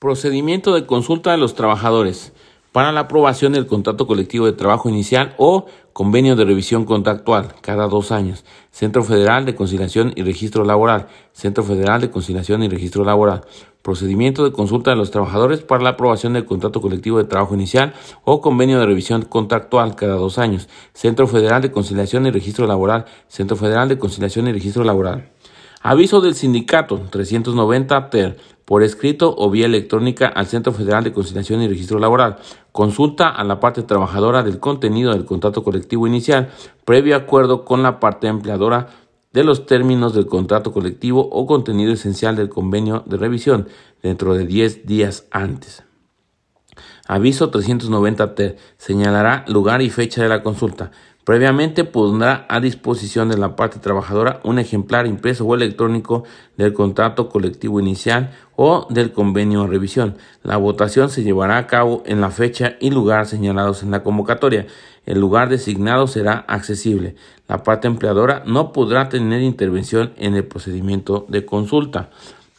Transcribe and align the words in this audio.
Procedimiento 0.00 0.74
de 0.74 0.86
consulta 0.86 1.32
de 1.32 1.38
los 1.38 1.56
trabajadores 1.56 2.32
para 2.70 2.92
la 2.92 3.00
aprobación 3.00 3.52
del 3.52 3.66
contrato 3.66 4.06
colectivo 4.06 4.46
de 4.46 4.52
trabajo 4.52 4.88
inicial 4.88 5.34
o 5.38 5.66
convenio 5.92 6.36
de 6.36 6.44
revisión 6.44 6.84
contractual 6.84 7.56
cada 7.62 7.88
dos 7.88 8.12
años. 8.12 8.44
Centro 8.70 9.02
Federal 9.02 9.44
de 9.44 9.56
Conciliación 9.56 10.12
y 10.14 10.22
Registro 10.22 10.64
Laboral. 10.64 11.08
Centro 11.32 11.64
Federal 11.64 12.00
de 12.00 12.10
Conciliación 12.10 12.62
y 12.62 12.68
Registro 12.68 13.02
Laboral. 13.02 13.40
Procedimiento 13.82 14.44
de 14.44 14.52
consulta 14.52 14.92
de 14.92 14.96
los 14.96 15.10
trabajadores 15.10 15.62
para 15.62 15.82
la 15.82 15.90
aprobación 15.90 16.34
del 16.34 16.44
contrato 16.44 16.80
colectivo 16.80 17.18
de 17.18 17.24
trabajo 17.24 17.56
inicial 17.56 17.92
o 18.22 18.40
convenio 18.40 18.78
de 18.78 18.86
revisión 18.86 19.22
contractual 19.22 19.96
cada 19.96 20.14
dos 20.14 20.38
años. 20.38 20.68
Centro 20.92 21.26
Federal 21.26 21.60
de 21.60 21.72
Conciliación 21.72 22.24
y 22.24 22.30
Registro 22.30 22.68
Laboral. 22.68 23.06
Centro 23.26 23.56
Federal 23.56 23.88
de 23.88 23.98
Conciliación 23.98 24.46
y 24.46 24.52
Registro 24.52 24.84
Laboral. 24.84 25.32
Aviso 25.80 26.20
del 26.20 26.36
sindicato 26.36 27.00
390 27.10 28.10
TER 28.10 28.36
por 28.68 28.82
escrito 28.82 29.34
o 29.38 29.48
vía 29.48 29.64
electrónica 29.64 30.26
al 30.26 30.46
Centro 30.46 30.74
Federal 30.74 31.02
de 31.02 31.14
Conciliación 31.14 31.62
y 31.62 31.68
Registro 31.68 31.98
Laboral. 31.98 32.36
Consulta 32.70 33.30
a 33.30 33.42
la 33.42 33.60
parte 33.60 33.82
trabajadora 33.82 34.42
del 34.42 34.60
contenido 34.60 35.14
del 35.14 35.24
contrato 35.24 35.64
colectivo 35.64 36.06
inicial, 36.06 36.50
previo 36.84 37.16
acuerdo 37.16 37.64
con 37.64 37.82
la 37.82 37.98
parte 37.98 38.26
empleadora 38.26 38.88
de 39.32 39.42
los 39.42 39.64
términos 39.64 40.12
del 40.12 40.26
contrato 40.26 40.70
colectivo 40.70 41.26
o 41.32 41.46
contenido 41.46 41.94
esencial 41.94 42.36
del 42.36 42.50
convenio 42.50 43.04
de 43.06 43.16
revisión 43.16 43.68
dentro 44.02 44.34
de 44.34 44.44
10 44.44 44.84
días 44.84 45.26
antes. 45.30 45.82
Aviso 47.06 47.50
390T 47.50 48.56
señalará 48.76 49.46
lugar 49.48 49.80
y 49.80 49.88
fecha 49.88 50.22
de 50.22 50.28
la 50.28 50.42
consulta. 50.42 50.90
Previamente 51.28 51.84
pondrá 51.84 52.46
a 52.48 52.58
disposición 52.58 53.28
de 53.28 53.36
la 53.36 53.54
parte 53.54 53.78
trabajadora 53.80 54.40
un 54.44 54.58
ejemplar 54.58 55.06
impreso 55.06 55.44
o 55.44 55.54
electrónico 55.54 56.24
del 56.56 56.72
contrato 56.72 57.28
colectivo 57.28 57.80
inicial 57.80 58.30
o 58.56 58.86
del 58.88 59.12
convenio 59.12 59.60
de 59.60 59.66
revisión. 59.66 60.16
La 60.42 60.56
votación 60.56 61.10
se 61.10 61.24
llevará 61.24 61.58
a 61.58 61.66
cabo 61.66 62.02
en 62.06 62.22
la 62.22 62.30
fecha 62.30 62.76
y 62.80 62.88
lugar 62.88 63.26
señalados 63.26 63.82
en 63.82 63.90
la 63.90 64.02
convocatoria. 64.02 64.68
El 65.04 65.20
lugar 65.20 65.50
designado 65.50 66.06
será 66.06 66.46
accesible. 66.48 67.14
La 67.46 67.62
parte 67.62 67.88
empleadora 67.88 68.42
no 68.46 68.72
podrá 68.72 69.10
tener 69.10 69.42
intervención 69.42 70.14
en 70.16 70.34
el 70.34 70.44
procedimiento 70.44 71.26
de 71.28 71.44
consulta. 71.44 72.08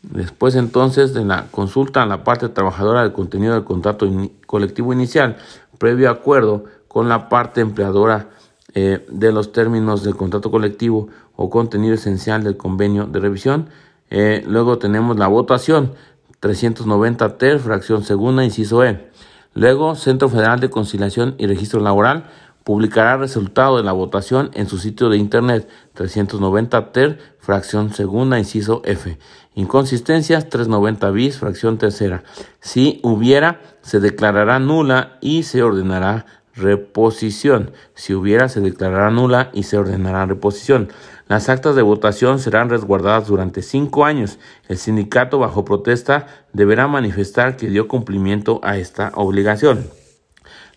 Después 0.00 0.54
entonces 0.54 1.12
de 1.12 1.26
la 1.26 1.48
consulta 1.50 2.02
a 2.02 2.06
la 2.06 2.24
parte 2.24 2.48
trabajadora 2.48 3.02
del 3.02 3.12
contenido 3.12 3.52
del 3.52 3.64
contrato 3.64 4.10
colectivo 4.46 4.94
inicial, 4.94 5.36
previo 5.76 6.08
acuerdo 6.08 6.64
con 6.88 7.10
la 7.10 7.28
parte 7.28 7.60
empleadora 7.60 8.30
eh, 8.74 9.04
de 9.08 9.32
los 9.32 9.52
términos 9.52 10.02
del 10.02 10.16
contrato 10.16 10.50
colectivo 10.50 11.08
o 11.36 11.48
contenido 11.50 11.94
esencial 11.94 12.42
del 12.42 12.56
convenio 12.56 13.06
de 13.06 13.20
revisión. 13.20 13.68
Eh, 14.10 14.44
luego 14.46 14.78
tenemos 14.78 15.16
la 15.16 15.28
votación 15.28 15.92
390 16.40 17.38
ter, 17.38 17.58
fracción 17.58 18.04
segunda, 18.04 18.44
inciso 18.44 18.84
E. 18.84 19.10
Luego, 19.54 19.94
Centro 19.94 20.28
Federal 20.28 20.60
de 20.60 20.70
Conciliación 20.70 21.36
y 21.38 21.46
Registro 21.46 21.80
Laboral 21.80 22.24
publicará 22.64 23.14
el 23.14 23.20
resultado 23.20 23.76
de 23.76 23.82
la 23.84 23.92
votación 23.92 24.50
en 24.54 24.66
su 24.66 24.78
sitio 24.78 25.08
de 25.08 25.18
internet 25.18 25.68
390 25.92 26.92
ter, 26.92 27.18
fracción 27.38 27.92
segunda, 27.92 28.38
inciso 28.38 28.82
F. 28.84 29.18
Inconsistencias 29.54 30.48
390 30.48 31.10
bis, 31.10 31.38
fracción 31.38 31.78
tercera. 31.78 32.24
Si 32.60 33.00
hubiera, 33.04 33.60
se 33.82 34.00
declarará 34.00 34.58
nula 34.58 35.18
y 35.20 35.44
se 35.44 35.62
ordenará 35.62 36.26
reposición. 36.56 37.72
Si 37.94 38.14
hubiera, 38.14 38.48
se 38.48 38.60
declarará 38.60 39.10
nula 39.10 39.50
y 39.52 39.64
se 39.64 39.76
ordenará 39.76 40.26
reposición. 40.26 40.88
Las 41.28 41.48
actas 41.48 41.74
de 41.74 41.82
votación 41.82 42.38
serán 42.38 42.68
resguardadas 42.68 43.26
durante 43.26 43.62
cinco 43.62 44.04
años. 44.04 44.38
El 44.68 44.78
sindicato, 44.78 45.38
bajo 45.38 45.64
protesta, 45.64 46.26
deberá 46.52 46.86
manifestar 46.86 47.56
que 47.56 47.68
dio 47.68 47.88
cumplimiento 47.88 48.60
a 48.62 48.76
esta 48.76 49.10
obligación. 49.14 49.86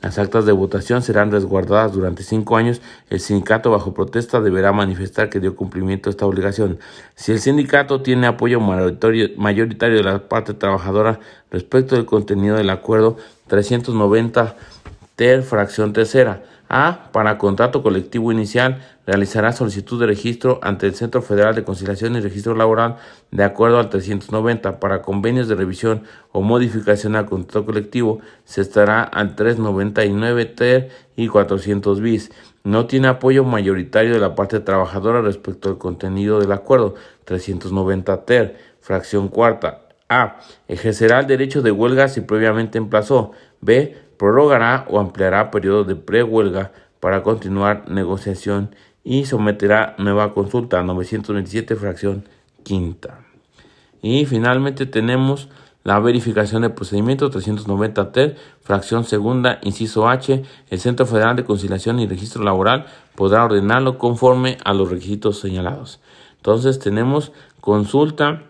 Las 0.02 0.20
actas 0.20 0.45
de 0.45 0.52
votación 0.52 1.02
serán 1.02 1.31
resguardadas 1.31 1.92
durante 1.92 2.22
cinco 2.22 2.55
años. 2.55 2.81
El 3.09 3.20
sindicato 3.20 3.71
bajo 3.71 3.93
protesta 3.95 4.39
deberá 4.42 4.71
manifestar 4.71 5.30
que 5.30 5.39
dio 5.39 5.55
cumplimiento 5.55 6.10
a 6.10 6.11
esta 6.11 6.27
obligación. 6.27 6.80
Si 7.16 7.32
el 7.32 7.39
sindicato 7.39 8.02
tiene 8.04 8.27
apoyo 8.27 8.60
mayoritario 8.60 9.98
de 9.98 10.04
la 10.04 10.30
parte 10.30 10.54
trabajadora 10.54 11.20
respecto 11.49 11.95
del 11.95 12.05
contenido 12.05 12.58
del 12.58 12.70
acuerdo 12.70 13.17
390 13.48 14.55
Ter, 15.17 15.42
fracción 15.42 15.94
tercera. 15.94 16.44
A. 16.70 17.10
Para 17.11 17.39
contrato 17.39 17.82
colectivo 17.82 18.32
inicial, 18.32 18.83
realizará 19.08 19.52
solicitud 19.52 20.00
de 20.00 20.05
registro 20.05 20.60
ante 20.61 20.86
el 20.86 20.94
Centro 20.94 21.23
Federal 21.23 21.55
de 21.55 21.64
Conciliación 21.64 22.16
y 22.16 22.20
Registro 22.20 22.54
Laboral 22.54 22.98
de 23.32 23.44
acuerdo 23.44 23.80
al 23.80 23.89
390. 23.89 24.80
Para 24.80 25.02
convenios 25.02 25.48
de 25.48 25.55
revisión 25.55 26.04
o 26.32 26.42
modificación 26.42 27.16
al 27.16 27.26
contrato 27.26 27.66
colectivo, 27.66 28.20
se 28.45 28.61
estará 28.61 29.02
al 29.02 29.36
399 29.36 30.45
TER 30.45 30.89
y 31.16 31.30
400 31.30 31.99
bis. 31.99 32.32
No 32.64 32.86
tiene 32.86 33.08
apoyo 33.08 33.44
mayoritario 33.44 34.14
de 34.14 34.20
la 34.20 34.36
parte 34.36 34.60
trabajadora 34.60 35.22
respecto 35.22 35.70
al 35.70 35.80
contenido 35.80 36.39
del 36.39 36.52
acuerdo 36.52 36.94
390 37.26 38.23
TER, 38.23 38.55
fracción 38.82 39.30
cuarta. 39.30 39.86
A. 40.09 40.37
Ejercerá 40.67 41.19
el 41.19 41.27
derecho 41.27 41.61
de 41.61 41.71
huelga 41.71 42.07
si 42.07 42.21
previamente 42.21 42.77
emplazó. 42.77 43.31
B 43.61 43.97
prorrogará 44.17 44.85
o 44.89 44.99
ampliará 44.99 45.51
periodo 45.51 45.83
de 45.83 45.95
prehuelga 45.95 46.71
para 46.99 47.23
continuar 47.23 47.89
negociación 47.89 48.75
y 49.03 49.25
someterá 49.25 49.95
nueva 49.97 50.33
consulta 50.33 50.83
927 50.83 51.75
fracción 51.75 52.27
quinta. 52.63 53.19
Y 54.01 54.25
finalmente 54.25 54.85
tenemos 54.85 55.49
la 55.83 55.99
verificación 55.99 56.63
del 56.63 56.73
procedimiento 56.73 57.29
390 57.29 58.11
T, 58.11 58.35
fracción 58.61 59.05
segunda, 59.05 59.59
inciso 59.61 60.09
H. 60.09 60.43
El 60.69 60.79
Centro 60.79 61.05
Federal 61.05 61.37
de 61.37 61.45
Conciliación 61.45 61.99
y 61.99 62.07
Registro 62.07 62.43
Laboral 62.43 62.87
podrá 63.15 63.45
ordenarlo 63.45 63.97
conforme 63.97 64.57
a 64.65 64.73
los 64.73 64.89
requisitos 64.89 65.39
señalados. 65.39 66.01
Entonces 66.35 66.79
tenemos 66.79 67.31
consulta. 67.61 68.43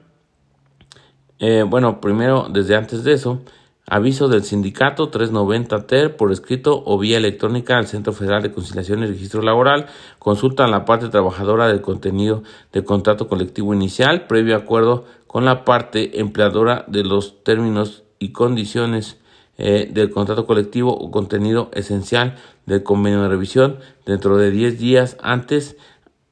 Eh, 1.40 1.64
bueno, 1.68 2.02
primero, 2.02 2.48
desde 2.50 2.75
antes 2.75 3.03
de 3.03 3.14
eso, 3.14 3.42
Aviso 3.90 4.28
del 4.28 4.44
sindicato 4.44 5.08
390 5.08 5.88
TER 5.88 6.18
por 6.18 6.34
escrito 6.34 6.84
o 6.86 6.98
vía 6.98 7.16
electrónica 7.16 7.78
al 7.78 7.88
Centro 7.88 8.12
Federal 8.12 8.44
de 8.44 8.52
Conciliación 8.52 9.02
y 9.02 9.06
Registro 9.06 9.42
Laboral. 9.42 9.86
Consulta 10.20 10.66
a 10.66 10.68
la 10.68 10.84
parte 10.84 11.08
trabajadora 11.08 11.70
del 11.70 11.80
contenido 11.80 12.44
del 12.74 12.84
contrato 12.84 13.30
colectivo 13.30 13.74
inicial, 13.74 14.28
previo 14.28 14.58
acuerdo 14.58 15.06
con 15.25 15.46
la 15.46 15.64
parte 15.64 16.20
empleadora 16.20 16.84
de 16.88 17.06
los 17.06 17.42
términos 17.46 18.04
y 18.19 18.34
condiciones 18.34 19.19
eh, 19.58 19.90
del 19.90 20.09
contrato 20.09 20.46
colectivo 20.46 20.92
o 20.92 21.09
contenido 21.09 21.72
esencial 21.74 22.36
del 22.66 22.84
convenio 22.84 23.22
de 23.22 23.30
revisión 23.30 23.78
dentro 24.06 24.36
de 24.36 24.52
10 24.52 24.80
días 24.80 25.16
antes. 25.22 25.78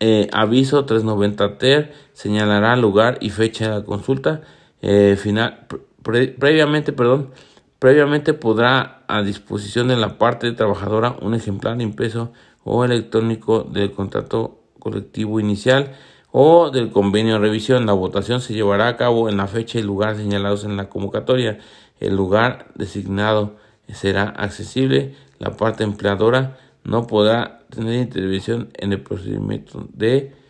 Eh, 0.01 0.27
aviso 0.33 0.83
390 0.83 1.57
TER 1.57 1.93
señalará 2.11 2.75
lugar 2.75 3.17
y 3.21 3.29
fecha 3.29 3.69
de 3.69 3.79
la 3.79 3.85
consulta. 3.85 4.41
Eh, 4.87 5.15
final 5.17 5.65
previamente, 6.03 6.93
perdón, 6.93 7.31
previamente 7.79 8.35
podrá 8.35 9.01
a 9.07 9.23
disposición 9.23 9.87
de 9.87 9.97
la 9.97 10.19
parte 10.19 10.51
trabajadora 10.51 11.15
un 11.21 11.33
ejemplar 11.33 11.81
impreso 11.81 12.31
o 12.63 12.85
electrónico 12.85 13.63
del 13.63 13.91
contrato 13.91 14.59
colectivo 14.77 15.39
inicial 15.39 15.93
o 16.31 16.69
del 16.69 16.91
convenio 16.91 17.33
de 17.33 17.39
revisión. 17.39 17.87
La 17.87 17.93
votación 17.93 18.41
se 18.41 18.53
llevará 18.53 18.87
a 18.87 18.95
cabo 18.95 19.27
en 19.27 19.37
la 19.37 19.47
fecha 19.47 19.79
y 19.79 19.81
lugar 19.81 20.17
señalados 20.17 20.65
en 20.65 20.77
la 20.77 20.87
convocatoria. 20.87 21.57
El 21.99 22.15
lugar 22.15 22.67
designado 22.75 23.55
será 23.91 24.25
accesible. 24.25 25.15
La 25.39 25.57
parte 25.57 25.83
empleadora 25.83 26.57
no 26.83 27.07
podrá 27.07 27.65
tener 27.71 27.95
intervención 27.95 28.69
en 28.75 28.93
el 28.93 29.01
procedimiento 29.01 29.87
de 29.93 30.44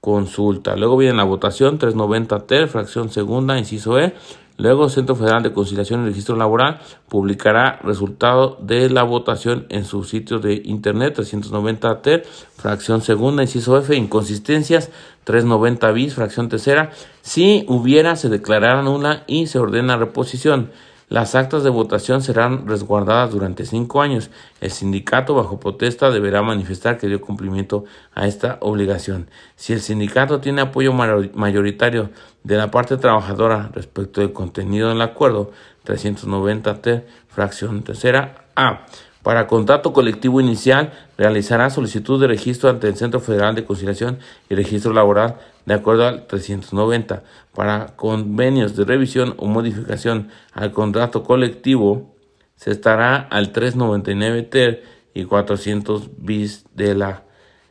consulta. 0.00 0.76
Luego 0.76 0.96
viene 0.96 1.16
la 1.16 1.24
votación 1.24 1.78
390 1.78 2.46
ter, 2.46 2.68
fracción 2.68 3.10
segunda, 3.10 3.58
inciso 3.58 3.98
E. 3.98 4.14
Luego, 4.60 4.90
Centro 4.90 5.16
Federal 5.16 5.42
de 5.42 5.54
Conciliación 5.54 6.02
y 6.02 6.08
Registro 6.08 6.36
Laboral 6.36 6.80
publicará 7.08 7.80
resultado 7.82 8.58
de 8.60 8.90
la 8.90 9.04
votación 9.04 9.64
en 9.70 9.86
su 9.86 10.04
sitio 10.04 10.38
de 10.38 10.60
internet 10.66 11.14
390 11.14 12.02
TER, 12.02 12.26
fracción 12.56 13.00
segunda, 13.00 13.42
inciso 13.42 13.78
F, 13.78 13.96
inconsistencias 13.96 14.90
390 15.24 15.90
bis, 15.92 16.14
fracción 16.14 16.50
tercera. 16.50 16.90
Si 17.22 17.64
hubiera, 17.68 18.16
se 18.16 18.28
declarará 18.28 18.82
nula 18.82 19.24
y 19.26 19.46
se 19.46 19.58
ordena 19.58 19.96
reposición. 19.96 20.70
Las 21.10 21.34
actas 21.34 21.64
de 21.64 21.70
votación 21.70 22.22
serán 22.22 22.68
resguardadas 22.68 23.32
durante 23.32 23.64
cinco 23.66 24.00
años. 24.00 24.30
El 24.60 24.70
sindicato, 24.70 25.34
bajo 25.34 25.58
protesta, 25.58 26.08
deberá 26.08 26.40
manifestar 26.40 26.98
que 26.98 27.08
dio 27.08 27.20
cumplimiento 27.20 27.84
a 28.14 28.28
esta 28.28 28.58
obligación. 28.60 29.28
Si 29.56 29.72
el 29.72 29.80
sindicato 29.80 30.38
tiene 30.40 30.60
apoyo 30.60 30.92
mayoritario 30.92 32.10
de 32.44 32.56
la 32.56 32.70
parte 32.70 32.96
trabajadora 32.96 33.72
respecto 33.74 34.20
del 34.20 34.32
contenido 34.32 34.90
del 34.90 35.02
acuerdo 35.02 35.50
390T, 35.84 37.02
fracción 37.28 37.82
tercera 37.82 38.44
A, 38.54 38.86
para 39.22 39.46
contrato 39.46 39.92
colectivo 39.92 40.40
inicial, 40.40 40.92
realizará 41.18 41.68
solicitud 41.68 42.20
de 42.20 42.26
registro 42.26 42.70
ante 42.70 42.88
el 42.88 42.96
Centro 42.96 43.20
Federal 43.20 43.54
de 43.54 43.64
Conciliación 43.64 44.18
y 44.48 44.54
Registro 44.54 44.94
Laboral 44.94 45.36
de 45.66 45.74
acuerdo 45.74 46.06
al 46.06 46.26
390. 46.26 47.22
Para 47.54 47.88
convenios 47.96 48.76
de 48.76 48.84
revisión 48.84 49.34
o 49.36 49.46
modificación 49.46 50.28
al 50.52 50.72
contrato 50.72 51.22
colectivo, 51.22 52.14
se 52.56 52.70
estará 52.70 53.16
al 53.16 53.52
399 53.52 54.42
TER 54.44 54.82
y 55.12 55.24
400 55.24 56.10
bis 56.16 56.64
de 56.74 56.94
la 56.94 57.24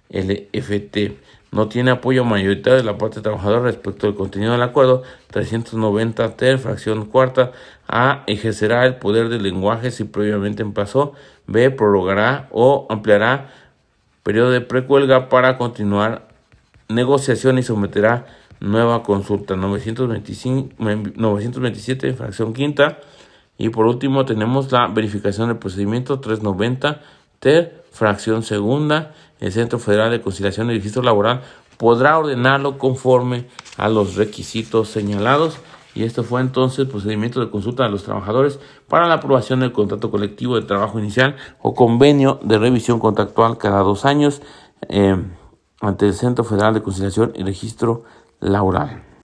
LFT. 0.10 1.18
No 1.52 1.68
tiene 1.68 1.92
apoyo 1.92 2.24
mayoritario 2.26 2.78
de 2.78 2.84
la 2.84 2.98
parte 2.98 3.22
trabajadora 3.22 3.62
respecto 3.62 4.08
al 4.08 4.16
contenido 4.16 4.52
del 4.52 4.62
acuerdo. 4.62 5.02
390 5.32 6.36
TER, 6.36 6.60
fracción 6.60 7.06
cuarta. 7.06 7.52
A. 7.88 8.24
Ejercerá 8.28 8.86
el 8.86 8.96
poder 8.98 9.30
del 9.30 9.44
lenguaje 9.44 9.90
si 9.90 10.04
previamente 10.04 10.62
emplazó. 10.62 11.14
B. 11.48 11.72
Prorrogará 11.72 12.48
o 12.52 12.86
ampliará 12.90 13.52
periodo 14.22 14.52
de 14.52 14.62
precuelga 14.62 15.28
para 15.30 15.58
continuar 15.58 16.28
negociación 16.88 17.58
y 17.58 17.64
someterá 17.64 18.26
nueva 18.60 19.02
consulta 19.04 19.56
925, 19.56 20.76
927, 20.78 22.14
fracción 22.14 22.54
quinta. 22.54 23.00
Y 23.58 23.70
por 23.70 23.88
último 23.88 24.26
tenemos 24.26 24.72
la 24.72 24.88
verificación 24.88 25.48
del 25.48 25.58
procedimiento 25.58 26.20
390 26.20 27.02
ter, 27.40 27.84
fracción 27.92 28.44
segunda. 28.44 29.14
El 29.40 29.52
Centro 29.52 29.80
Federal 29.80 30.12
de 30.12 30.22
Conciliación 30.22 30.70
y 30.70 30.76
Registro 30.76 31.02
Laboral 31.02 31.42
podrá 31.78 32.18
ordenarlo 32.18 32.78
conforme 32.78 33.46
a 33.78 33.90
los 33.90 34.16
requisitos 34.16 34.90
señalados. 34.90 35.58
Y 35.96 36.04
esto 36.04 36.24
fue 36.24 36.42
entonces 36.42 36.80
el 36.80 36.88
procedimiento 36.88 37.40
de 37.40 37.50
consulta 37.50 37.84
de 37.84 37.90
los 37.90 38.04
trabajadores 38.04 38.60
para 38.88 39.08
la 39.08 39.16
aprobación 39.16 39.62
del 39.62 39.72
contrato 39.72 40.12
colectivo 40.12 40.56
de 40.56 40.66
trabajo 40.66 41.00
inicial 41.00 41.36
o 41.62 41.74
convenio 41.74 42.40
de 42.44 42.58
revisión 42.58 43.00
contractual 43.00 43.58
cada 43.58 43.80
dos 43.80 44.06
años 44.06 44.42
eh, 44.88 45.16
ante 45.82 46.06
el 46.06 46.14
Centro 46.14 46.44
Federal 46.44 46.74
de 46.74 46.84
Conciliación 46.84 47.32
y 47.36 47.44
Registro 47.44 48.04
Laboral. 48.40 49.09